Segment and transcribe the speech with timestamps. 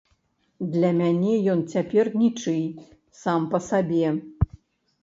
[0.75, 2.59] Для мяне ён цяпер нічый,
[3.27, 4.07] сам па сабе.